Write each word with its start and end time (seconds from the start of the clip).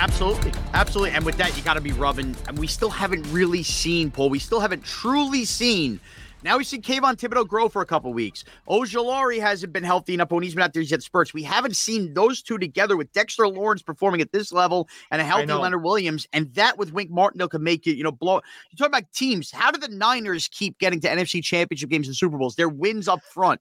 Absolutely, 0.00 0.52
absolutely. 0.72 1.14
And 1.14 1.24
with 1.24 1.36
that, 1.36 1.56
you 1.56 1.62
got 1.62 1.74
to 1.74 1.80
be 1.80 1.92
rubbing. 1.92 2.34
And 2.48 2.58
we 2.58 2.66
still 2.66 2.90
haven't 2.90 3.30
really 3.32 3.62
seen 3.62 4.10
Paul. 4.10 4.30
We 4.30 4.38
still 4.38 4.60
haven't 4.60 4.84
truly 4.84 5.44
seen. 5.44 6.00
Now 6.42 6.56
we've 6.56 6.66
seen 6.66 6.80
Kayvon 6.80 7.16
Thibodeaux 7.16 7.46
grow 7.46 7.68
for 7.68 7.82
a 7.82 7.86
couple 7.86 8.14
weeks. 8.14 8.44
Ojulari 8.66 9.38
hasn't 9.40 9.74
been 9.74 9.84
healthy 9.84 10.14
enough 10.14 10.30
when 10.30 10.42
he's 10.42 10.54
been 10.54 10.62
out 10.62 10.72
there. 10.72 10.80
He's 10.80 10.90
had 10.90 11.02
spurts. 11.02 11.34
We 11.34 11.42
haven't 11.42 11.76
seen 11.76 12.14
those 12.14 12.40
two 12.40 12.56
together 12.56 12.96
with 12.96 13.12
Dexter 13.12 13.46
Lawrence 13.46 13.82
performing 13.82 14.22
at 14.22 14.32
this 14.32 14.50
level 14.50 14.88
and 15.10 15.20
a 15.20 15.24
healthy 15.24 15.52
Leonard 15.52 15.82
Williams. 15.82 16.26
And 16.32 16.52
that 16.54 16.78
with 16.78 16.94
Wink 16.94 17.10
Martindale 17.10 17.48
could 17.48 17.60
make 17.60 17.86
it, 17.86 17.96
you 17.96 18.04
know, 18.04 18.12
blow. 18.12 18.40
You 18.70 18.76
talk 18.78 18.88
about 18.88 19.12
teams. 19.12 19.50
How 19.50 19.70
do 19.70 19.78
the 19.78 19.94
Niners 19.94 20.48
keep 20.48 20.78
getting 20.78 21.00
to 21.00 21.08
NFC 21.08 21.44
championship 21.44 21.90
games 21.90 22.06
and 22.06 22.16
Super 22.16 22.38
Bowls? 22.38 22.56
Their 22.56 22.70
wins 22.70 23.06
up 23.06 23.22
front. 23.22 23.60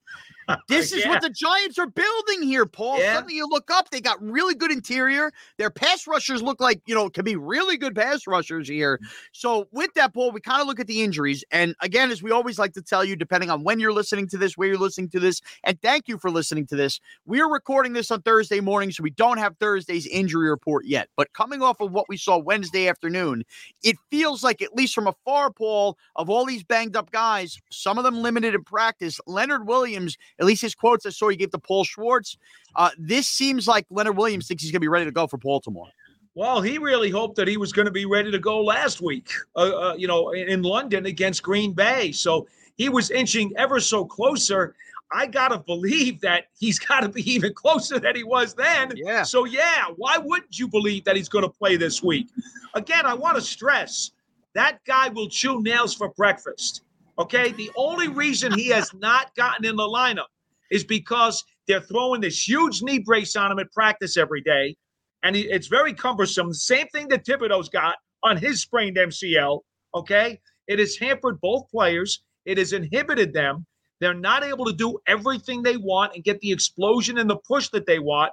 This 0.67 0.91
is 0.93 1.03
Yeah. 1.03 1.09
what 1.09 1.21
the 1.21 1.29
Giants 1.29 1.77
are 1.79 1.87
building 1.87 2.43
here, 2.43 2.65
Paul. 2.65 2.99
Yeah. 2.99 3.15
Suddenly 3.15 3.35
you 3.35 3.47
look 3.49 3.69
up, 3.71 3.89
they 3.89 4.01
got 4.01 4.21
really 4.21 4.55
good 4.55 4.71
interior. 4.71 5.31
Their 5.57 5.69
pass 5.69 6.07
rushers 6.07 6.41
look 6.41 6.59
like, 6.61 6.81
you 6.85 6.95
know, 6.95 7.09
can 7.09 7.25
be 7.25 7.35
really 7.35 7.77
good 7.77 7.95
pass 7.95 8.27
rushers 8.27 8.67
here. 8.67 8.99
So 9.31 9.67
with 9.71 9.93
that, 9.95 10.13
Paul, 10.13 10.31
we 10.31 10.41
kind 10.41 10.61
of 10.61 10.67
look 10.67 10.79
at 10.79 10.87
the 10.87 11.01
injuries. 11.01 11.43
And 11.51 11.75
again, 11.81 12.11
as 12.11 12.21
we 12.23 12.31
always 12.31 12.59
like 12.59 12.73
to 12.73 12.81
tell 12.81 13.03
you, 13.03 13.15
depending 13.15 13.49
on 13.49 13.63
when 13.63 13.79
you're 13.79 13.93
listening 13.93 14.27
to 14.29 14.37
this, 14.37 14.57
where 14.57 14.67
you're 14.67 14.77
listening 14.77 15.09
to 15.09 15.19
this, 15.19 15.41
and 15.63 15.81
thank 15.81 16.07
you 16.07 16.17
for 16.17 16.29
listening 16.31 16.65
to 16.67 16.75
this. 16.75 16.99
We're 17.25 17.49
recording 17.49 17.93
this 17.93 18.11
on 18.11 18.21
Thursday 18.21 18.59
morning, 18.59 18.91
so 18.91 19.03
we 19.03 19.11
don't 19.11 19.37
have 19.37 19.57
Thursday's 19.59 20.07
injury 20.07 20.49
report 20.49 20.85
yet. 20.85 21.09
But 21.15 21.33
coming 21.33 21.61
off 21.61 21.79
of 21.81 21.91
what 21.91 22.05
we 22.09 22.17
saw 22.17 22.37
Wednesday 22.37 22.87
afternoon, 22.87 23.43
it 23.83 23.95
feels 24.11 24.43
like, 24.43 24.61
at 24.61 24.75
least 24.75 24.93
from 24.95 25.07
afar, 25.07 25.51
Paul, 25.51 25.97
of 26.15 26.29
all 26.29 26.45
these 26.45 26.63
banged 26.63 26.95
up 26.95 27.11
guys, 27.11 27.59
some 27.71 27.97
of 27.97 28.03
them 28.03 28.21
limited 28.21 28.55
in 28.55 28.63
practice. 28.63 29.19
Leonard 29.27 29.67
Williams, 29.67 30.17
at 30.39 30.45
least 30.45 30.61
his 30.61 30.75
quotes 30.75 31.05
I 31.05 31.09
saw 31.09 31.29
he 31.29 31.37
gave 31.37 31.51
to 31.51 31.59
Paul 31.59 31.83
Schwartz. 31.83 32.37
Uh, 32.75 32.89
this 32.97 33.27
seems 33.27 33.67
like 33.67 33.85
Leonard 33.89 34.17
Williams 34.17 34.47
thinks 34.47 34.63
he's 34.63 34.71
going 34.71 34.79
to 34.79 34.83
be 34.83 34.87
ready 34.87 35.05
to 35.05 35.11
go 35.11 35.27
for 35.27 35.37
Baltimore. 35.37 35.87
Well, 36.35 36.61
he 36.61 36.77
really 36.77 37.09
hoped 37.09 37.35
that 37.37 37.47
he 37.47 37.57
was 37.57 37.73
going 37.73 37.87
to 37.87 37.91
be 37.91 38.05
ready 38.05 38.31
to 38.31 38.39
go 38.39 38.63
last 38.63 39.01
week, 39.01 39.29
uh, 39.55 39.89
uh, 39.89 39.95
you 39.97 40.07
know, 40.07 40.29
in, 40.31 40.61
London 40.61 41.05
against 41.05 41.43
Green 41.43 41.73
Bay. 41.73 42.11
So 42.11 42.47
he 42.77 42.87
was 42.87 43.11
inching 43.11 43.51
ever 43.57 43.79
so 43.79 44.05
closer. 44.05 44.75
I 45.11 45.25
got 45.25 45.49
to 45.49 45.57
believe 45.57 46.21
that 46.21 46.45
he's 46.57 46.79
got 46.87 47.01
to 47.01 47.09
be 47.09 47.29
even 47.29 47.53
closer 47.53 47.99
than 47.99 48.15
he 48.15 48.23
was 48.23 48.53
then. 48.53 48.93
Yeah. 48.95 49.23
So, 49.23 49.45
yeah, 49.45 49.85
why 49.97 50.17
wouldn't 50.17 50.57
you 50.57 50.67
believe 50.67 51.03
that 51.05 51.15
he's 51.15 51.29
going 51.29 51.43
to 51.43 51.49
play 51.49 51.75
this 51.75 52.01
week? 52.03 52.29
Again, 52.75 53.05
I 53.05 53.15
want 53.15 53.35
to 53.35 53.41
stress 53.41 54.11
that 54.53 54.79
guy 54.85 55.09
will 55.09 55.29
chew 55.29 55.61
nails 55.61 55.93
for 55.93 56.09
breakfast. 56.09 56.81
Okay. 57.19 57.51
The 57.51 57.71
only 57.75 58.07
reason 58.07 58.53
he 58.53 58.67
has 58.69 58.93
not 58.93 59.35
gotten 59.35 59.65
in 59.65 59.75
the 59.75 59.83
lineup 59.83 60.27
is 60.71 60.83
because 60.83 61.43
they're 61.67 61.81
throwing 61.81 62.21
this 62.21 62.47
huge 62.47 62.81
knee 62.81 62.99
brace 62.99 63.35
on 63.35 63.51
him 63.51 63.59
at 63.59 63.71
practice 63.71 64.17
every 64.17 64.41
day 64.41 64.75
and 65.23 65.35
it's 65.35 65.67
very 65.67 65.93
cumbersome. 65.93 66.53
Same 66.53 66.87
thing 66.87 67.07
that 67.09 67.25
Thibodeaux's 67.25 67.69
got 67.69 67.95
on 68.23 68.37
his 68.37 68.61
sprained 68.61 68.97
MCL. 68.97 69.61
Okay, 69.93 70.39
it 70.67 70.79
has 70.79 70.95
hampered 70.97 71.41
both 71.41 71.69
players. 71.69 72.21
It 72.45 72.57
has 72.57 72.73
inhibited 72.73 73.33
them. 73.33 73.65
They're 73.99 74.13
not 74.13 74.43
able 74.43 74.65
to 74.65 74.73
do 74.73 74.97
everything 75.07 75.61
they 75.61 75.77
want 75.77 76.15
and 76.15 76.23
get 76.23 76.39
the 76.39 76.51
explosion 76.51 77.17
and 77.17 77.29
the 77.29 77.37
push 77.37 77.69
that 77.69 77.85
they 77.85 77.99
want. 77.99 78.31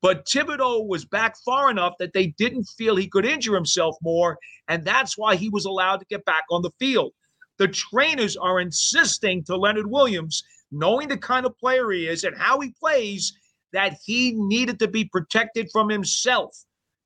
But 0.00 0.26
Thibodeau 0.26 0.86
was 0.86 1.04
back 1.04 1.36
far 1.44 1.70
enough 1.70 1.94
that 1.98 2.12
they 2.12 2.28
didn't 2.38 2.64
feel 2.64 2.94
he 2.94 3.08
could 3.08 3.26
injure 3.26 3.54
himself 3.54 3.96
more, 4.00 4.38
and 4.68 4.84
that's 4.84 5.18
why 5.18 5.34
he 5.34 5.48
was 5.48 5.64
allowed 5.64 5.96
to 5.96 6.06
get 6.08 6.24
back 6.24 6.44
on 6.50 6.62
the 6.62 6.70
field. 6.78 7.12
The 7.58 7.68
trainers 7.68 8.36
are 8.36 8.60
insisting 8.60 9.44
to 9.44 9.56
Leonard 9.56 9.90
Williams, 9.90 10.42
knowing 10.70 11.08
the 11.08 11.16
kind 11.16 11.46
of 11.46 11.58
player 11.58 11.90
he 11.90 12.08
is 12.08 12.24
and 12.24 12.36
how 12.36 12.60
he 12.60 12.72
plays, 12.78 13.32
that 13.72 13.98
he 14.04 14.32
needed 14.32 14.78
to 14.78 14.88
be 14.88 15.04
protected 15.04 15.68
from 15.72 15.88
himself. 15.88 16.56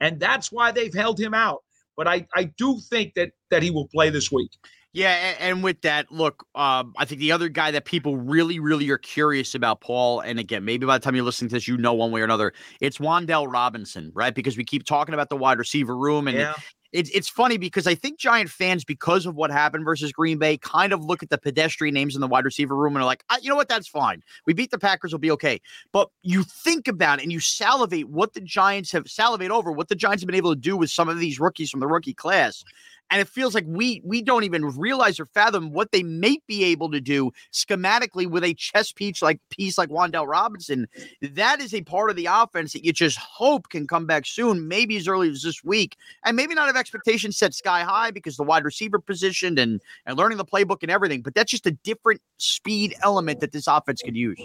And 0.00 0.20
that's 0.20 0.52
why 0.52 0.72
they've 0.72 0.94
held 0.94 1.18
him 1.18 1.34
out. 1.34 1.62
But 1.96 2.08
I, 2.08 2.26
I 2.34 2.44
do 2.44 2.78
think 2.88 3.14
that 3.14 3.32
that 3.50 3.62
he 3.62 3.70
will 3.70 3.88
play 3.88 4.10
this 4.10 4.32
week. 4.32 4.50
Yeah, 4.94 5.34
and, 5.38 5.62
with 5.62 5.80
that, 5.82 6.12
look, 6.12 6.44
um, 6.54 6.92
I 6.98 7.06
think 7.06 7.20
the 7.20 7.32
other 7.32 7.48
guy 7.48 7.70
that 7.70 7.86
people 7.86 8.19
really, 8.19 8.58
really 8.60 8.90
are 8.90 8.98
curious 8.98 9.54
about, 9.54 9.80
Paul, 9.80 10.20
and 10.20 10.38
again, 10.38 10.66
maybe 10.66 10.84
by 10.84 10.98
the 10.98 11.02
time 11.02 11.14
you're 11.14 11.24
listening 11.24 11.48
to 11.48 11.54
this, 11.54 11.66
you 11.66 11.78
know 11.78 11.94
one 11.94 12.10
way 12.10 12.20
or 12.20 12.24
another, 12.24 12.52
it's 12.78 12.98
Wan'Dale 12.98 13.50
Robinson, 13.50 14.12
right? 14.14 14.34
Because 14.34 14.58
we 14.58 14.64
keep 14.64 14.84
talking 14.84 15.14
about 15.14 15.30
the 15.30 15.36
wide 15.36 15.58
receiver 15.58 15.96
room, 15.96 16.28
and 16.28 16.36
Yeah. 16.36 16.52
It's 16.92 17.10
it's 17.10 17.28
funny 17.28 17.56
because 17.56 17.86
I 17.86 17.94
think 17.94 18.19
Giant 18.19 18.50
fans, 18.50 18.84
because 18.84 19.26
of 19.26 19.34
what 19.34 19.50
happened 19.50 19.84
versus 19.84 20.12
Green 20.12 20.38
Bay, 20.38 20.58
kind 20.58 20.92
of 20.92 21.04
look 21.04 21.22
at 21.22 21.30
the 21.30 21.38
pedestrian 21.38 21.94
names 21.94 22.14
in 22.14 22.20
the 22.20 22.26
wide 22.26 22.44
receiver 22.44 22.76
room 22.76 22.94
and 22.97 23.03
are 23.03 23.06
like, 23.06 23.25
"Ah, 23.30 23.38
you 23.41 23.48
know 23.48 23.56
what, 23.56 23.69
that's 23.69 23.88
fine. 23.88 24.22
We 24.47 24.53
beat 24.53 24.70
the 24.70 24.78
Packers, 24.78 25.12
we'll 25.12 25.19
be 25.19 25.31
okay. 25.32 25.60
But 25.92 26.08
you 26.22 26.42
think 26.42 26.88
about 26.88 27.19
it 27.19 27.22
and 27.22 27.32
you 27.32 27.41
salivate 27.41 28.08
what 28.08 28.34
the 28.34 28.41
Giants 28.41 28.92
have 28.92 29.08
salivate 29.08 29.50
over 29.50 29.72
what 29.72 29.88
the 29.88 29.94
Giants 29.94 30.22
have 30.22 30.26
been 30.26 30.36
able 30.36 30.54
to 30.54 30.60
do 30.60 30.76
with 30.76 30.91
some 30.91 31.08
of 31.08 31.19
these 31.19 31.41
rookies 31.41 31.70
from 31.70 31.81
the 31.81 31.88
rookie 31.88 32.14
class. 32.14 32.64
And 33.10 33.20
it 33.20 33.28
feels 33.28 33.54
like 33.54 33.66
we 33.69 34.00
we 34.04 34.22
don't 34.22 34.44
even 34.44 34.64
realize 34.64 35.20
or 35.20 35.26
fathom 35.26 35.70
what 35.72 35.92
they 35.92 36.02
may 36.02 36.38
be 36.47 36.64
able 36.64 36.91
to 36.92 37.00
do 37.00 37.31
schematically 37.52 38.26
with 38.26 38.42
a 38.42 38.54
chess 38.54 38.91
piece 38.91 39.20
like 39.20 39.38
piece 39.50 39.76
like 39.76 39.91
Wan'Dale 39.91 40.26
Robinson. 40.26 40.88
That 41.20 41.60
is 41.60 41.75
a 41.75 41.82
part 41.82 42.08
of 42.08 42.16
the 42.16 42.26
offense 42.26 42.72
that 42.72 42.86
you 42.86 42.92
just 42.94 43.19
hope 43.19 43.69
can 43.69 43.86
come 43.86 44.06
back 44.06 44.25
soon, 44.25 44.66
maybe 44.66 44.97
as 44.97 45.06
early 45.06 45.28
as 45.28 45.42
this 45.42 45.62
week, 45.62 45.97
and 46.25 46.36
maybe 46.36 46.54
not 46.54 46.69
have 46.69 46.76
expectations 46.82 47.37
set 47.37 47.54
sky 47.54 47.82
high 47.82 48.10
because 48.10 48.37
the 48.37 48.43
wide 48.43 48.65
receiver 48.65 48.98
position 48.98 49.56
and 49.59 49.81
and 50.04 50.19
learning 50.19 50.37
the 50.37 50.44
playbook 50.44 50.82
and 50.82 50.91
everything. 50.91 51.22
But 51.22 51.34
that's 51.34 51.50
just 51.50 51.66
a 51.66 51.70
different 51.70 52.20
speed 52.38 52.94
element 53.02 53.40
that 53.40 53.52
this 53.52 53.67
offense 53.69 54.02
could 54.02 54.17
use. 54.17 54.40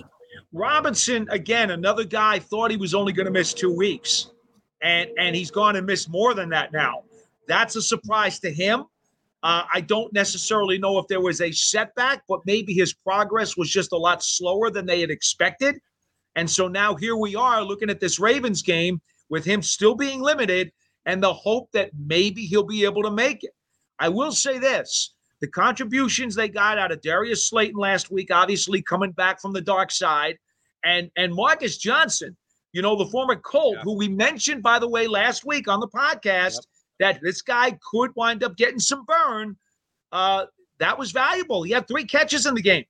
Robinson, 0.54 1.28
again, 1.32 1.72
another 1.72 2.04
guy 2.04 2.38
thought 2.38 2.70
he 2.70 2.78
was 2.78 2.94
only 2.94 3.12
going 3.12 3.26
to 3.26 3.32
miss 3.32 3.54
two 3.54 3.76
weeks, 3.76 4.32
and 4.82 5.10
and 5.18 5.36
he's 5.36 5.52
gone 5.52 5.76
and 5.76 5.86
missed 5.86 6.10
more 6.10 6.34
than 6.34 6.50
that 6.50 6.72
now. 6.72 7.04
That's 7.48 7.76
a 7.76 7.82
surprise 7.82 8.40
to 8.42 8.52
him. 8.52 8.86
Uh, 9.44 9.64
I 9.74 9.82
don't 9.82 10.12
necessarily 10.14 10.78
know 10.78 10.98
if 11.00 11.08
there 11.08 11.22
was 11.22 11.42
a 11.42 11.52
setback, 11.52 12.24
but 12.28 12.42
maybe 12.46 12.74
his 12.74 12.94
progress 12.94 13.56
was 13.56 13.70
just 13.70 13.92
a 13.94 13.98
lot 13.98 14.24
slower 14.24 14.70
than 14.70 14.86
they 14.86 15.02
had 15.02 15.10
expected. 15.10 15.80
And 16.36 16.50
so 16.50 16.68
now 16.68 16.96
here 16.96 17.16
we 17.16 17.36
are 17.36 17.64
looking 17.64 17.90
at 17.90 18.00
this 18.00 18.20
Ravens 18.20 18.62
game 18.62 19.00
with 19.30 19.46
him 19.46 19.62
still 19.62 19.96
being 19.96 20.22
limited 20.22 20.72
and 21.08 21.24
the 21.24 21.34
hope 21.34 21.72
that 21.72 21.90
maybe 21.98 22.46
he'll 22.46 22.62
be 22.64 22.84
able 22.84 23.02
to 23.02 23.10
make 23.12 23.44
it. 23.44 23.52
I 23.98 24.10
will 24.10 24.32
say 24.32 24.60
this 24.60 25.14
the 25.42 25.48
contributions 25.48 26.36
they 26.36 26.50
got 26.50 26.78
out 26.78 26.92
of 26.92 27.02
Darius 27.02 27.48
Slayton 27.48 27.80
last 27.80 28.12
week, 28.12 28.30
obviously 28.32 28.82
coming 28.82 29.12
back 29.12 29.40
from 29.42 29.54
the 29.54 29.62
dark 29.62 29.90
side, 29.92 30.38
and 30.84 31.10
and 31.18 31.34
Marcus 31.34 31.78
Johnson, 31.78 32.36
you 32.74 32.82
know, 32.84 32.96
the 32.96 33.08
former 33.08 33.36
Colt, 33.36 33.78
Yeah. 33.78 33.82
who 33.84 33.98
we 33.98 34.08
mentioned, 34.08 34.62
by 34.62 34.78
the 34.78 34.88
way, 34.88 35.08
last 35.08 35.46
week 35.46 35.68
on 35.68 35.80
the 35.80 35.88
podcast, 35.88 36.60
that 37.00 37.20
this 37.24 37.42
guy 37.42 37.78
could 37.92 38.12
wind 38.16 38.44
up 38.44 38.56
getting 38.58 38.80
some 38.80 39.06
burn. 39.06 39.56
Uh, 40.12 40.46
that 40.80 40.98
was 40.98 41.12
valuable. 41.12 41.64
He 41.64 41.72
had 41.72 41.88
three 41.88 42.06
catches 42.06 42.46
in 42.46 42.54
the 42.54 42.62
game. 42.62 42.86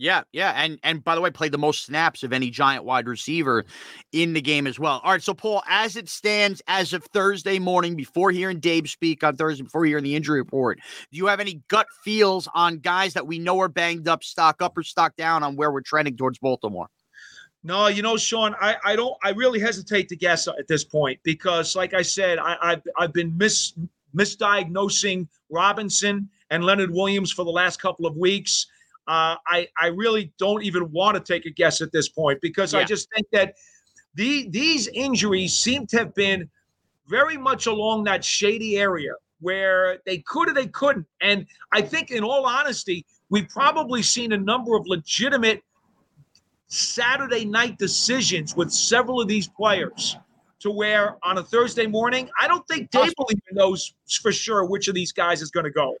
Yeah, 0.00 0.22
yeah, 0.32 0.52
and 0.56 0.78
and 0.82 1.04
by 1.04 1.14
the 1.14 1.20
way, 1.20 1.30
played 1.30 1.52
the 1.52 1.58
most 1.58 1.84
snaps 1.84 2.22
of 2.22 2.32
any 2.32 2.48
giant 2.48 2.84
wide 2.84 3.06
receiver 3.06 3.66
in 4.12 4.32
the 4.32 4.40
game 4.40 4.66
as 4.66 4.78
well. 4.78 5.02
All 5.04 5.12
right, 5.12 5.22
so 5.22 5.34
Paul, 5.34 5.62
as 5.68 5.94
it 5.94 6.08
stands 6.08 6.62
as 6.68 6.94
of 6.94 7.04
Thursday 7.04 7.58
morning, 7.58 7.96
before 7.96 8.30
hearing 8.30 8.60
Dave 8.60 8.88
speak 8.88 9.22
on 9.22 9.36
Thursday, 9.36 9.62
before 9.62 9.84
hearing 9.84 10.02
the 10.02 10.16
injury 10.16 10.40
report, 10.40 10.78
do 11.12 11.18
you 11.18 11.26
have 11.26 11.38
any 11.38 11.60
gut 11.68 11.86
feels 12.02 12.48
on 12.54 12.78
guys 12.78 13.12
that 13.12 13.26
we 13.26 13.38
know 13.38 13.60
are 13.60 13.68
banged 13.68 14.08
up, 14.08 14.24
stock 14.24 14.62
up 14.62 14.78
or 14.78 14.82
stock 14.82 15.16
down 15.16 15.42
on 15.42 15.54
where 15.54 15.70
we're 15.70 15.82
trending 15.82 16.16
towards 16.16 16.38
Baltimore? 16.38 16.88
No, 17.62 17.88
you 17.88 18.00
know, 18.00 18.16
Shaun, 18.16 18.54
I, 18.58 18.76
I 18.82 18.96
don't 18.96 19.18
I 19.22 19.32
really 19.32 19.60
hesitate 19.60 20.08
to 20.08 20.16
guess 20.16 20.48
at 20.48 20.66
this 20.66 20.82
point 20.82 21.20
because, 21.24 21.76
like 21.76 21.92
I 21.92 22.00
said, 22.00 22.38
I, 22.38 22.56
I've 22.62 22.82
I've 22.98 23.12
been 23.12 23.36
mis 23.36 23.74
misdiagnosing 24.16 25.28
Robinson 25.50 26.30
and 26.48 26.64
Leonard 26.64 26.90
Williams 26.90 27.30
for 27.30 27.44
the 27.44 27.50
last 27.50 27.82
couple 27.82 28.06
of 28.06 28.16
weeks. 28.16 28.66
Uh, 29.06 29.36
I 29.46 29.68
I 29.78 29.88
really 29.88 30.32
don't 30.38 30.62
even 30.62 30.90
want 30.92 31.16
to 31.16 31.32
take 31.32 31.46
a 31.46 31.50
guess 31.50 31.80
at 31.80 31.92
this 31.92 32.08
point 32.08 32.40
because 32.40 32.72
yeah. 32.72 32.80
I 32.80 32.84
just 32.84 33.08
think 33.14 33.26
that 33.32 33.54
the 34.14 34.48
these 34.50 34.88
injuries 34.88 35.56
seem 35.56 35.86
to 35.88 35.98
have 35.98 36.14
been 36.14 36.48
very 37.08 37.36
much 37.36 37.66
along 37.66 38.04
that 38.04 38.24
shady 38.24 38.78
area 38.78 39.12
where 39.40 39.98
they 40.06 40.18
could 40.18 40.48
or 40.48 40.54
they 40.54 40.68
couldn't. 40.68 41.06
And 41.20 41.46
I 41.72 41.80
think, 41.80 42.10
in 42.10 42.22
all 42.22 42.46
honesty, 42.46 43.04
we've 43.30 43.48
probably 43.48 44.02
seen 44.02 44.32
a 44.32 44.38
number 44.38 44.76
of 44.76 44.86
legitimate 44.86 45.62
Saturday 46.68 47.44
night 47.44 47.78
decisions 47.78 48.54
with 48.54 48.70
several 48.70 49.20
of 49.20 49.28
these 49.28 49.48
players 49.48 50.16
to 50.60 50.70
where 50.70 51.16
on 51.22 51.38
a 51.38 51.42
Thursday 51.42 51.86
morning, 51.86 52.28
I 52.38 52.46
don't 52.46 52.66
think 52.68 52.90
Daboll 52.90 53.30
even 53.30 53.42
knows 53.52 53.92
for 54.22 54.30
sure 54.30 54.64
which 54.64 54.88
of 54.88 54.94
these 54.94 55.10
guys 55.10 55.42
is 55.42 55.50
going 55.50 55.64
to 55.64 55.70
go. 55.70 55.96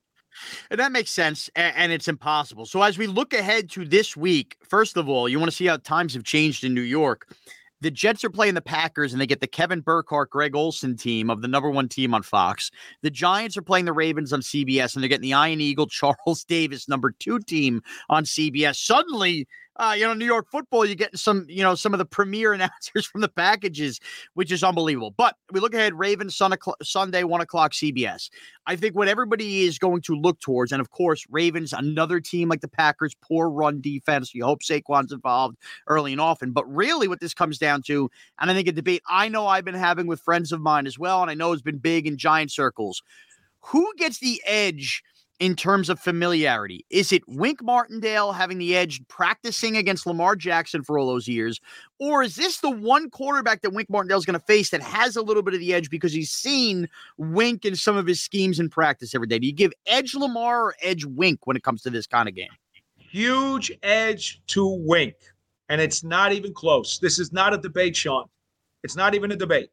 And 0.70 0.80
that 0.80 0.92
makes 0.92 1.10
sense, 1.10 1.50
and, 1.56 1.92
it's 1.92 2.08
impossible. 2.08 2.66
So 2.66 2.82
as 2.82 2.96
we 2.96 3.06
look 3.06 3.34
ahead 3.34 3.70
to 3.70 3.84
this 3.84 4.16
week, 4.16 4.56
first 4.68 4.96
of 4.96 5.08
all, 5.08 5.28
you 5.28 5.38
want 5.38 5.50
to 5.50 5.56
see 5.56 5.66
how 5.66 5.76
times 5.78 6.14
have 6.14 6.24
changed 6.24 6.64
in 6.64 6.74
New 6.74 6.80
York. 6.80 7.34
The 7.82 7.90
Jets 7.90 8.24
are 8.24 8.30
playing 8.30 8.54
the 8.54 8.60
Packers, 8.60 9.12
and 9.12 9.20
they 9.20 9.26
get 9.26 9.40
the 9.40 9.46
Kevin 9.46 9.80
Burkhardt, 9.80 10.28
Greg 10.28 10.54
Olsen 10.54 10.96
team 10.96 11.30
of 11.30 11.40
the 11.40 11.48
number 11.48 11.70
one 11.70 11.88
team 11.88 12.12
on 12.12 12.22
Fox. 12.22 12.70
The 13.02 13.10
Giants 13.10 13.56
are 13.56 13.62
playing 13.62 13.86
the 13.86 13.92
Ravens 13.92 14.34
on 14.34 14.42
CBS, 14.42 14.94
and 14.94 15.02
they're 15.02 15.08
getting 15.08 15.30
the 15.30 15.36
Ian 15.36 15.60
Eagle, 15.60 15.86
Charles 15.90 16.44
Davis, 16.44 16.88
number 16.88 17.10
two 17.18 17.38
team 17.40 17.82
on 18.10 18.24
CBS. 18.24 18.76
Suddenly, 18.76 19.48
uh, 19.80 19.94
you 19.94 20.04
know, 20.04 20.12
New 20.12 20.26
York 20.26 20.46
football, 20.50 20.84
you're 20.84 20.94
getting 20.94 21.16
some, 21.16 21.46
you 21.48 21.62
know, 21.62 21.74
some 21.74 21.94
of 21.94 21.98
the 21.98 22.04
premier 22.04 22.52
announcers 22.54 23.06
from 23.06 23.22
the 23.22 23.28
packages, 23.28 23.98
which 24.34 24.52
is 24.52 24.62
unbelievable. 24.62 25.14
But 25.16 25.36
we 25.52 25.58
look 25.58 25.72
ahead, 25.72 25.98
Ravens 25.98 26.36
Sun 26.36 26.54
Sunday, 26.82 27.24
one 27.24 27.40
o'clock 27.40 27.72
CBS. 27.72 28.28
I 28.66 28.76
think 28.76 28.94
what 28.94 29.08
everybody 29.08 29.62
is 29.62 29.78
going 29.78 30.02
to 30.02 30.14
look 30.14 30.38
towards, 30.40 30.70
and 30.70 30.82
of 30.82 30.90
course, 30.90 31.24
Ravens, 31.30 31.72
another 31.72 32.20
team 32.20 32.50
like 32.50 32.60
the 32.60 32.68
Packers, 32.68 33.16
poor 33.22 33.48
run 33.48 33.80
defense. 33.80 34.34
You 34.34 34.44
hope 34.44 34.62
Saquon's 34.62 35.12
involved 35.12 35.56
early 35.86 36.12
and 36.12 36.20
often. 36.20 36.52
But 36.52 36.70
really, 36.70 37.08
what 37.08 37.20
this 37.20 37.32
comes 37.32 37.56
down 37.56 37.80
to, 37.86 38.10
and 38.38 38.50
I 38.50 38.54
think 38.54 38.68
a 38.68 38.72
debate 38.72 39.02
I 39.08 39.28
know 39.28 39.46
I've 39.46 39.64
been 39.64 39.74
having 39.74 40.06
with 40.06 40.20
friends 40.20 40.52
of 40.52 40.60
mine 40.60 40.86
as 40.86 40.98
well, 40.98 41.22
and 41.22 41.30
I 41.30 41.34
know 41.34 41.52
it's 41.52 41.62
been 41.62 41.78
big 41.78 42.06
in 42.06 42.18
giant 42.18 42.52
circles. 42.52 43.02
Who 43.60 43.90
gets 43.96 44.18
the 44.18 44.42
edge? 44.46 45.02
In 45.40 45.56
terms 45.56 45.88
of 45.88 45.98
familiarity? 45.98 46.84
Is 46.90 47.12
it 47.12 47.22
Wink 47.26 47.62
Martindale 47.62 48.32
having 48.32 48.58
the 48.58 48.76
edge 48.76 49.00
practicing 49.08 49.74
against 49.74 50.06
Lamar 50.06 50.36
Jackson 50.36 50.82
for 50.82 50.98
all 50.98 51.06
those 51.06 51.26
years? 51.26 51.58
Or 51.98 52.22
is 52.22 52.36
this 52.36 52.58
the 52.58 52.68
one 52.68 53.08
quarterback 53.08 53.62
that 53.62 53.70
Wink 53.70 53.88
Martindale 53.88 54.18
is 54.18 54.26
going 54.26 54.38
to 54.38 54.44
face 54.44 54.68
that 54.68 54.82
has 54.82 55.16
a 55.16 55.22
little 55.22 55.42
bit 55.42 55.54
of 55.54 55.60
the 55.60 55.72
edge 55.72 55.88
because 55.88 56.12
he's 56.12 56.30
seen 56.30 56.90
Wink 57.16 57.64
in 57.64 57.74
some 57.74 57.96
of 57.96 58.06
his 58.06 58.20
schemes 58.20 58.60
in 58.60 58.68
practice 58.68 59.14
every 59.14 59.28
day? 59.28 59.38
Do 59.38 59.46
you 59.46 59.54
give 59.54 59.72
edge 59.86 60.14
Lamar 60.14 60.62
or 60.62 60.74
edge 60.82 61.06
Wink 61.06 61.46
when 61.46 61.56
it 61.56 61.62
comes 61.62 61.80
to 61.82 61.90
this 61.90 62.06
kind 62.06 62.28
of 62.28 62.34
game? 62.34 62.50
Huge 62.98 63.72
edge 63.82 64.42
to 64.48 64.66
Wink. 64.66 65.14
And 65.70 65.80
it's 65.80 66.04
not 66.04 66.32
even 66.32 66.52
close. 66.52 66.98
This 66.98 67.18
is 67.18 67.32
not 67.32 67.54
a 67.54 67.56
debate, 67.56 67.96
Shaun. 67.96 68.26
It's 68.84 68.94
not 68.94 69.14
even 69.14 69.32
a 69.32 69.36
debate. 69.36 69.70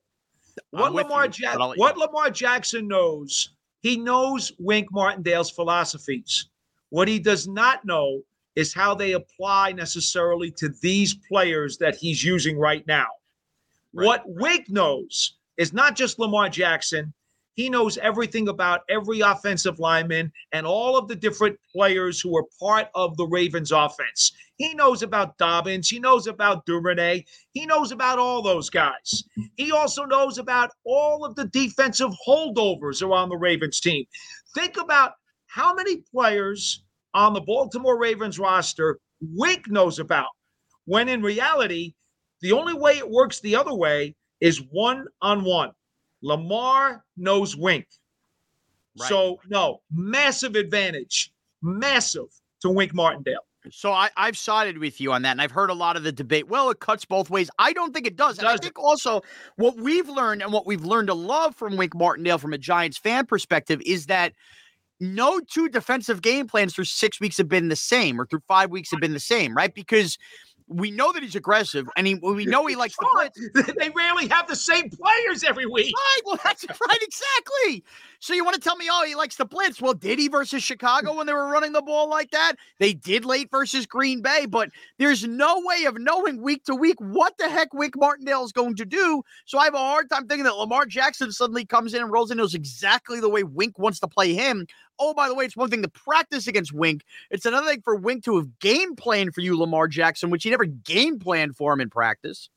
What 0.72 0.94
Lamar, 0.94 1.25
you, 1.25 1.31
ja- 1.40 1.74
what 1.75 1.98
Lamar 1.98 2.30
Jackson 2.30 2.88
knows 2.88 3.50
he 3.88 3.95
knows 3.95 4.51
Wink 4.60 4.92
Martindale's 4.92 5.50
philosophies. 5.50 6.50
What 6.89 7.07
he 7.07 7.19
does 7.19 7.48
not 7.48 7.86
know 7.86 8.22
is 8.57 8.74
how 8.74 8.94
they 8.94 9.13
apply 9.13 9.72
necessarily 9.72 10.51
to 10.51 10.69
these 10.81 11.16
players 11.16 11.78
that 11.78 11.95
he's 11.95 12.22
using 12.22 12.57
right 12.57 12.86
now. 12.86 13.07
Right. 13.94 14.06
What 14.06 14.24
Wink 14.25 14.69
knows 14.69 15.38
is 15.56 15.72
not 15.72 15.95
just 15.95 16.19
Lamar 16.19 16.50
Jackson, 16.50 17.13
he 17.57 17.69
knows 17.71 17.98
everything 17.98 18.50
about 18.50 18.81
every 18.88 19.21
offensive 19.21 19.80
lineman 19.80 20.31
and 20.51 20.65
all 20.65 20.95
of 20.95 21.07
the 21.07 21.15
different 21.15 21.57
players 21.75 22.21
who 22.21 22.38
are 22.38 22.45
part 22.59 22.88
of 22.94 23.18
the 23.18 23.25
Ravens 23.25 23.71
offense. 23.71 24.31
He 24.57 24.75
knows 24.75 25.01
about 25.01 25.39
Dobbins. 25.39 25.89
He 25.89 25.98
knows 25.98 26.27
about 26.27 26.68
Duvernay. 26.68 27.25
He 27.54 27.65
knows 27.65 27.92
about 27.92 28.19
all 28.19 28.44
those 28.44 28.69
guys. 28.69 29.24
He 29.56 29.71
also 29.71 30.06
knows 30.06 30.38
about 30.38 30.69
all 30.86 31.25
of 31.25 31.36
the 31.36 31.45
defensive 31.45 32.12
holdovers 32.27 33.01
around 33.01 33.30
the 33.30 33.38
Ravens 33.38 33.80
team. 33.80 34.06
Think 34.54 34.77
about 34.77 35.13
how 35.48 35.74
many 35.74 35.98
players 36.13 36.83
on 37.15 37.33
the 37.33 37.42
Baltimore 37.42 37.98
Ravens 38.00 38.38
roster 38.38 39.00
Wink 39.33 39.68
knows 39.68 39.98
about, 39.98 40.30
when 40.86 41.09
in 41.09 41.24
reality, 41.24 41.95
the 42.42 42.51
only 42.51 42.75
way 42.75 43.00
it 43.00 43.09
works 43.09 43.39
the 43.39 43.56
other 43.56 43.74
way 43.74 44.15
is 44.42 44.62
one 44.69 45.07
on 45.24 45.44
one. 45.44 45.71
Lamar 46.22 47.04
knows 47.16 47.56
Wink. 47.56 47.88
Right. 49.00 49.10
So, 49.10 49.40
no, 49.48 49.81
massive 49.92 50.56
advantage, 50.56 51.31
massive 51.62 52.28
to 52.62 52.69
Wink 52.69 52.94
Martindale. 52.94 53.46
So 53.72 53.92
I, 53.92 54.10
have 54.16 54.38
sided 54.38 54.78
with 54.78 55.02
you 55.02 55.12
on 55.12 55.24
that, 55.24 55.31
and 55.31 55.42
I've 55.42 55.52
heard 55.52 55.69
a 55.69 55.74
lot 55.74 55.98
of 55.98 56.04
the 56.04 56.12
debate. 56.12 56.48
Well, 56.48 56.69
it 56.69 56.80
cuts 56.80 57.06
both 57.06 57.30
ways. 57.30 57.50
I 57.60 57.74
don't 57.74 57.94
think 57.94 58.08
it 58.08 58.16
does. 58.16 58.40
It 58.40 58.46
I 58.46 58.58
think 58.58 58.80
also 58.80 59.22
what 59.58 59.75
we've 59.78 60.08
learned 60.08 60.42
and 60.42 60.54
what 60.54 60.66
we've 60.66 60.86
learned 60.86 61.08
to 61.08 61.14
love 61.14 61.56
from 61.56 61.78
Wink 61.78 61.96
Martindale 61.96 62.38
from 62.38 62.54
a 62.54 62.58
Giants 62.58 62.98
fan 62.98 63.25
perspective 63.25 63.81
is 63.86 64.06
that 64.06 64.34
no 65.00 65.40
two 65.40 65.69
defensive 65.69 66.22
game 66.22 66.48
plans 66.48 66.74
through 66.74 66.86
six 66.86 67.19
weeks 67.19 67.38
have 67.38 67.50
been 67.50 67.68
the 67.68 67.75
same, 67.75 68.19
or 68.19 68.25
through 68.25 68.42
five 68.48 68.72
weeks 68.72 68.90
have 68.92 69.00
been 69.00 69.14
the 69.14 69.19
same, 69.19 69.56
right? 69.56 69.74
Because 69.74 70.18
we 70.68 70.92
know 70.92 71.14
that 71.14 71.24
he's 71.24 71.36
aggressive, 71.36 71.88
and 71.96 72.06
he, 72.06 72.16
we 72.16 72.46
know 72.46 72.66
he 72.66 72.75
likes 72.75 72.96
to 72.98 73.08
blitz. 73.14 73.74
They 73.78 73.90
rarely 73.90 74.28
have 74.28 74.48
the 74.48 74.56
same 74.56 74.90
players 74.90 75.44
every 75.44 75.66
week. 75.66 75.96
Right. 75.96 76.22
Well, 76.25 76.40
that's 76.44 76.66
right. 76.88 77.00
Exactly. 77.02 77.84
So 78.19 78.34
you 78.34 78.44
want 78.44 78.56
to 78.56 78.62
tell 78.62 78.75
me, 78.75 78.88
oh, 78.92 79.06
he 79.06 79.16
likes 79.16 79.36
the 79.36 79.46
blitz? 79.46 79.81
Well, 79.81 79.94
did 79.94 80.19
he 80.19 80.28
versus 80.28 80.64
Chicago 80.64 81.16
when 81.16 81.28
they 81.28 81.34
were 81.34 81.48
running 81.48 81.72
the 81.72 81.81
ball 81.81 82.10
like 82.10 82.31
that? 82.31 82.54
They 82.80 82.94
did 82.94 83.25
late 83.25 83.50
versus 83.52 83.86
Green 83.86 84.22
Bay, 84.22 84.46
but 84.48 84.69
there's 84.98 85.26
no 85.26 85.62
way 85.64 85.86
of 85.86 86.00
knowing 86.00 86.42
week 86.42 86.64
to 86.66 86.76
week 86.76 86.95
what 87.00 87.38
the 87.38 87.50
heck 87.50 87.74
Wink 87.74 87.95
Martindale 87.95 88.44
is 88.44 88.52
going 88.52 88.76
to 88.76 88.86
do. 88.86 89.21
So 89.45 89.59
I 89.59 89.66
have 89.66 89.76
a 89.76 89.78
hard 89.78 90.09
time 90.09 90.28
thinking 90.28 90.45
that 90.45 90.56
Lamar 90.56 90.86
Jackson 90.86 91.31
suddenly 91.31 91.66
comes 91.66 91.94
in 91.94 92.02
and 92.02 92.12
rolls 92.12 92.31
in 92.31 92.38
knows 92.38 92.56
exactly 92.56 93.19
the 93.19 93.30
way 93.30 93.44
Wink 93.44 93.78
wants 93.78 94.00
to 94.00 94.07
play 94.07 94.33
him. 94.33 94.66
Oh, 95.00 95.14
by 95.14 95.28
the 95.28 95.36
way, 95.36 95.45
it's 95.45 95.56
one 95.56 95.69
thing 95.69 95.83
to 95.83 95.88
practice 95.90 96.47
against 96.47 96.74
Wink. 96.74 97.04
It's 97.30 97.45
another 97.45 97.68
thing 97.68 97.81
for 97.83 97.95
Wink 97.95 98.24
to 98.26 98.38
have 98.38 98.59
game 98.59 98.95
planned 98.95 99.36
for 99.36 99.42
you, 99.42 99.57
Lamar 99.57 99.88
Jackson, 99.88 100.31
which 100.31 100.44
he 100.44 100.50
never 100.50 100.66
game 100.66 101.19
planned 101.19 101.56
for 101.56 101.71
him 101.74 101.81
in 101.81 101.90
practice. 101.90 102.50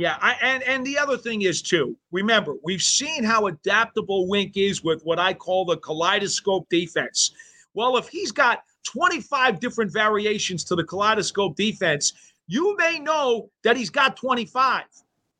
Yeah, 0.00 0.16
I, 0.22 0.34
and 0.40 0.62
and 0.62 0.86
the 0.86 0.96
other 0.96 1.18
thing 1.18 1.42
is 1.42 1.60
too. 1.60 1.94
Remember, 2.10 2.54
we've 2.64 2.80
seen 2.80 3.22
how 3.22 3.48
adaptable 3.48 4.26
Wink 4.28 4.56
is 4.56 4.82
with 4.82 5.02
what 5.02 5.18
I 5.18 5.34
call 5.34 5.66
the 5.66 5.76
kaleidoscope 5.76 6.66
defense. 6.70 7.32
Well, 7.74 7.98
if 7.98 8.08
he's 8.08 8.32
got 8.32 8.62
25 8.84 9.60
different 9.60 9.92
variations 9.92 10.64
to 10.64 10.74
the 10.74 10.84
kaleidoscope 10.84 11.54
defense, 11.54 12.14
you 12.46 12.74
may 12.78 12.98
know 12.98 13.50
that 13.62 13.76
he's 13.76 13.90
got 13.90 14.16
25. 14.16 14.84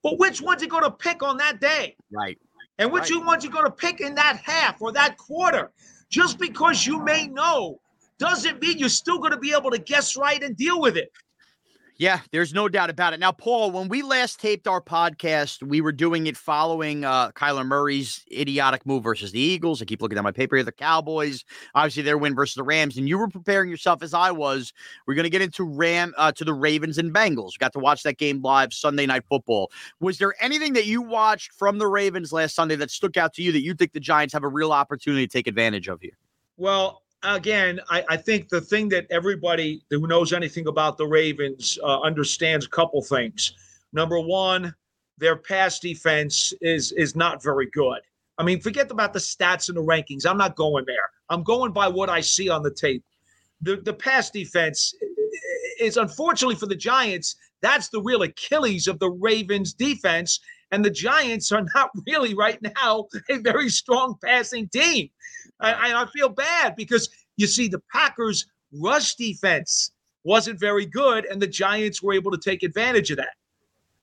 But 0.02 0.18
which 0.18 0.42
one's 0.42 0.60
he 0.60 0.68
going 0.68 0.84
to 0.84 0.90
pick 0.90 1.22
on 1.22 1.38
that 1.38 1.58
day? 1.58 1.96
Right. 2.12 2.36
And 2.78 2.92
which 2.92 3.10
right. 3.10 3.24
one's 3.24 3.44
he 3.44 3.48
going 3.48 3.64
to 3.64 3.70
pick 3.70 4.02
in 4.02 4.14
that 4.16 4.42
half 4.44 4.82
or 4.82 4.92
that 4.92 5.16
quarter? 5.16 5.70
Just 6.10 6.38
because 6.38 6.86
you 6.86 7.02
may 7.02 7.28
know 7.28 7.80
doesn't 8.18 8.60
mean 8.60 8.76
you're 8.76 8.90
still 8.90 9.20
going 9.20 9.32
to 9.32 9.38
be 9.38 9.54
able 9.54 9.70
to 9.70 9.78
guess 9.78 10.18
right 10.18 10.42
and 10.42 10.54
deal 10.54 10.82
with 10.82 10.98
it. 10.98 11.10
Yeah, 12.00 12.20
there's 12.32 12.54
no 12.54 12.66
doubt 12.66 12.88
about 12.88 13.12
it. 13.12 13.20
Now, 13.20 13.30
Paul, 13.30 13.72
when 13.72 13.88
we 13.88 14.00
last 14.00 14.40
taped 14.40 14.66
our 14.66 14.80
podcast, 14.80 15.62
we 15.62 15.82
were 15.82 15.92
doing 15.92 16.28
it 16.28 16.34
following 16.34 17.04
uh, 17.04 17.30
Kyler 17.32 17.66
Murray's 17.66 18.24
idiotic 18.32 18.86
move 18.86 19.04
versus 19.04 19.32
the 19.32 19.38
Eagles. 19.38 19.82
I 19.82 19.84
keep 19.84 20.00
looking 20.00 20.16
at 20.16 20.24
my 20.24 20.32
paper 20.32 20.56
here. 20.56 20.64
The 20.64 20.72
Cowboys, 20.72 21.44
obviously, 21.74 22.02
their 22.02 22.16
win 22.16 22.34
versus 22.34 22.54
the 22.54 22.62
Rams, 22.62 22.96
and 22.96 23.06
you 23.06 23.18
were 23.18 23.28
preparing 23.28 23.68
yourself 23.68 24.02
as 24.02 24.14
I 24.14 24.30
was. 24.30 24.72
We're 25.06 25.12
going 25.12 25.24
to 25.24 25.30
get 25.30 25.42
into 25.42 25.62
Ram 25.62 26.14
uh, 26.16 26.32
to 26.32 26.42
the 26.42 26.54
Ravens 26.54 26.96
and 26.96 27.12
Bengals. 27.12 27.58
got 27.58 27.74
to 27.74 27.78
watch 27.78 28.02
that 28.04 28.16
game 28.16 28.40
live 28.40 28.72
Sunday 28.72 29.04
Night 29.04 29.24
Football. 29.28 29.70
Was 30.00 30.16
there 30.16 30.34
anything 30.40 30.72
that 30.72 30.86
you 30.86 31.02
watched 31.02 31.52
from 31.52 31.76
the 31.76 31.86
Ravens 31.86 32.32
last 32.32 32.54
Sunday 32.54 32.76
that 32.76 32.90
stuck 32.90 33.18
out 33.18 33.34
to 33.34 33.42
you 33.42 33.52
that 33.52 33.62
you 33.62 33.74
think 33.74 33.92
the 33.92 34.00
Giants 34.00 34.32
have 34.32 34.42
a 34.42 34.48
real 34.48 34.72
opportunity 34.72 35.26
to 35.26 35.30
take 35.30 35.46
advantage 35.46 35.86
of 35.86 36.00
here? 36.00 36.16
Well, 36.56 37.02
again, 37.22 37.80
I, 37.88 38.04
I, 38.08 38.16
think 38.16 38.48
the 38.48 38.60
thing 38.60 38.88
that 38.90 39.06
everybody 39.10 39.82
who 39.90 40.06
knows 40.06 40.32
anything 40.32 40.66
about 40.66 40.96
the 40.98 41.06
Ravens 41.06 41.78
uh, 41.82 42.00
understands 42.00 42.66
a 42.66 42.68
couple 42.68 43.02
things. 43.02 43.54
Number 43.92 44.20
one, 44.20 44.74
their 45.18 45.36
pass 45.36 45.78
defense 45.78 46.54
is 46.60 46.92
is 46.92 47.14
not 47.14 47.42
very 47.42 47.68
good. 47.72 48.00
I 48.38 48.42
mean, 48.42 48.60
forget 48.60 48.90
about 48.90 49.12
the 49.12 49.18
stats 49.18 49.68
and 49.68 49.76
the 49.76 49.82
rankings. 49.82 50.24
I'm 50.26 50.38
not 50.38 50.56
going 50.56 50.84
there. 50.86 51.10
I'm 51.28 51.42
going 51.42 51.72
by 51.72 51.88
what 51.88 52.08
I 52.08 52.20
see 52.20 52.48
on 52.48 52.62
the 52.62 52.70
tape. 52.70 53.04
The 53.60 53.76
the 53.76 53.92
pass 53.92 54.30
defense 54.30 54.94
is 55.78 55.96
unfortunately 55.96 56.56
for 56.56 56.66
the 56.66 56.76
Giants, 56.76 57.36
that's 57.62 57.88
the 57.88 58.00
real 58.00 58.22
Achilles 58.22 58.86
of 58.86 58.98
the 58.98 59.10
Ravens 59.10 59.74
defense. 59.74 60.40
And 60.72 60.84
the 60.84 60.90
Giants 60.90 61.50
are 61.52 61.64
not 61.74 61.90
really 62.06 62.34
right 62.34 62.58
now 62.76 63.06
a 63.28 63.38
very 63.38 63.68
strong 63.68 64.16
passing 64.24 64.68
team. 64.68 65.10
I, 65.60 66.02
I 66.02 66.06
feel 66.06 66.28
bad 66.28 66.74
because 66.76 67.10
you 67.36 67.46
see 67.46 67.68
the 67.68 67.82
Packers 67.92 68.46
rush 68.72 69.14
defense 69.16 69.92
wasn't 70.24 70.60
very 70.60 70.86
good, 70.86 71.24
and 71.26 71.40
the 71.40 71.46
Giants 71.46 72.02
were 72.02 72.12
able 72.12 72.30
to 72.30 72.38
take 72.38 72.62
advantage 72.62 73.10
of 73.10 73.16
that. 73.18 73.34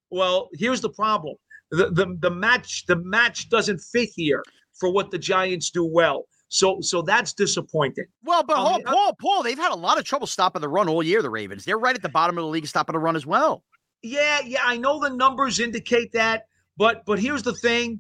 Well, 0.10 0.50
here's 0.54 0.82
the 0.82 0.90
problem. 0.90 1.36
The, 1.72 1.90
the, 1.90 2.18
the 2.20 2.32
match 2.32 2.86
the 2.86 2.96
match 2.96 3.50
doesn't 3.50 3.80
fit 3.80 4.10
here 4.16 4.44
for 4.74 4.90
what 4.90 5.12
the 5.12 5.18
Giants 5.18 5.70
do 5.70 5.84
well. 5.84 6.28
So 6.50 6.80
so 6.80 7.02
that's 7.02 7.34
disappointing. 7.34 8.06
Well, 8.24 8.44
but 8.44 8.58
um, 8.58 8.82
Paul, 8.84 9.16
Paul, 9.20 9.44
they've 9.44 9.58
had 9.58 9.74
a 9.74 9.76
lot 9.76 9.98
of 9.98 10.06
trouble 10.06 10.28
stopping 10.28 10.62
the 10.62 10.70
run 10.70 10.88
all 10.88 11.04
year. 11.04 11.22
The 11.22 11.30
Ravens, 11.30 11.66
they're 11.66 11.78
right 11.78 11.96
at 11.96 12.02
the 12.02 12.10
bottom 12.10 12.38
of 12.38 12.44
the 12.44 12.50
league 12.50 12.68
stopping 12.68 12.94
the 12.94 13.00
run 13.00 13.18
as 13.18 13.26
well. 13.26 13.64
Yeah, 14.02 14.40
yeah, 14.46 14.62
I 14.64 14.78
know 14.78 15.00
the 15.00 15.10
numbers 15.10 15.60
indicate 15.60 16.14
that, 16.14 16.48
but 16.78 17.06
but 17.06 17.20
here's 17.20 17.44
the 17.44 17.54
thing: 17.54 18.00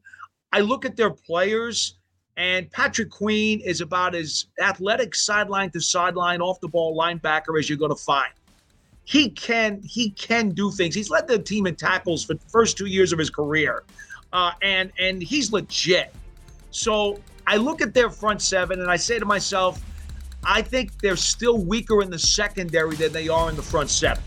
I 0.53 0.61
look 0.61 0.85
at 0.85 0.95
their 0.95 1.09
players, 1.09 1.95
and 2.37 2.69
Patrick 2.71 3.09
Queen 3.09 3.59
is 3.61 3.81
about 3.81 4.15
as 4.15 4.47
athletic 4.61 5.15
sideline 5.15 5.71
to 5.71 5.81
sideline, 5.81 6.41
off 6.41 6.59
the 6.59 6.67
ball 6.67 6.97
linebacker 6.97 7.59
as 7.59 7.69
you're 7.69 7.77
going 7.77 7.95
to 7.95 8.01
find. 8.01 8.31
He 9.03 9.29
can 9.29 9.81
he 9.83 10.11
can 10.11 10.49
do 10.49 10.71
things. 10.71 10.93
He's 10.93 11.09
led 11.09 11.27
the 11.27 11.39
team 11.39 11.65
in 11.65 11.75
tackles 11.75 12.25
for 12.25 12.33
the 12.33 12.45
first 12.49 12.77
two 12.77 12.87
years 12.87 13.13
of 13.13 13.19
his 13.19 13.29
career, 13.29 13.83
uh, 14.33 14.51
and 14.61 14.91
and 14.99 15.21
he's 15.21 15.51
legit. 15.51 16.13
So 16.71 17.19
I 17.47 17.55
look 17.55 17.81
at 17.81 17.93
their 17.93 18.09
front 18.09 18.41
seven 18.41 18.81
and 18.81 18.91
I 18.91 18.97
say 18.97 19.17
to 19.17 19.25
myself, 19.25 19.81
I 20.43 20.61
think 20.61 20.99
they're 21.01 21.15
still 21.15 21.57
weaker 21.57 22.01
in 22.01 22.09
the 22.09 22.19
secondary 22.19 22.95
than 22.95 23.13
they 23.13 23.29
are 23.29 23.49
in 23.49 23.55
the 23.55 23.63
front 23.63 23.89
seven. 23.89 24.21